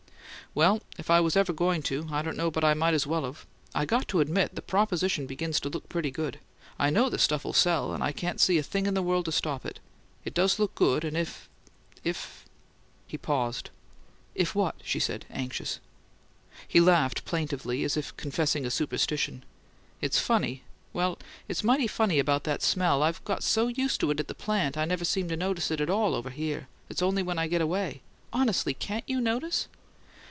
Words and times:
"Well 0.53 0.81
if 0.97 1.09
I 1.09 1.21
was 1.21 1.37
ever 1.37 1.53
going 1.53 1.81
to, 1.83 2.09
I 2.11 2.21
don't 2.21 2.35
know 2.35 2.51
but 2.51 2.65
I 2.65 2.73
might 2.73 2.93
as 2.93 3.07
well 3.07 3.23
of. 3.23 3.45
I 3.73 3.85
got 3.85 4.09
to 4.09 4.19
admit 4.19 4.53
the 4.53 4.61
proposition 4.61 5.25
begins 5.25 5.61
to 5.61 5.69
look 5.69 5.87
pretty 5.87 6.11
good: 6.11 6.39
I 6.77 6.89
know 6.89 7.07
the 7.09 7.17
stuff'll 7.17 7.53
sell, 7.53 7.93
and 7.93 8.03
I 8.03 8.11
can't 8.11 8.41
see 8.41 8.57
a 8.57 8.63
thing 8.63 8.85
in 8.85 8.93
the 8.93 9.01
world 9.01 9.23
to 9.25 9.31
stop 9.31 9.65
it. 9.65 9.79
It 10.25 10.33
does 10.33 10.59
look 10.59 10.75
good, 10.75 11.05
and 11.05 11.15
if 11.15 11.47
if" 12.03 12.43
He 13.07 13.17
paused. 13.17 13.69
"If 14.35 14.53
what?" 14.53 14.75
she 14.83 14.99
said, 14.99 15.21
suddenly 15.23 15.41
anxious. 15.43 15.79
He 16.67 16.81
laughed 16.81 17.23
plaintively, 17.23 17.85
as 17.85 17.95
if 17.95 18.13
confessing 18.17 18.65
a 18.65 18.71
superstition. 18.71 19.45
"It's 20.01 20.19
funny 20.19 20.63
well, 20.91 21.17
it's 21.47 21.63
mighty 21.63 21.87
funny 21.87 22.19
about 22.19 22.43
that 22.43 22.61
smell. 22.61 23.03
I've 23.03 23.23
got 23.23 23.41
so 23.41 23.67
used 23.69 24.01
to 24.01 24.11
it 24.11 24.19
at 24.19 24.27
the 24.27 24.35
plant 24.35 24.75
I 24.77 24.83
never 24.83 25.05
seem 25.05 25.29
to 25.29 25.37
notice 25.37 25.71
it 25.71 25.79
at 25.79 25.89
all 25.89 26.13
over 26.13 26.29
there. 26.31 26.67
It's 26.89 27.01
only 27.01 27.23
when 27.23 27.39
I 27.39 27.47
get 27.47 27.61
away. 27.61 28.01
Honestly, 28.33 28.73
can't 28.73 29.07
you 29.07 29.21
notice 29.21 29.69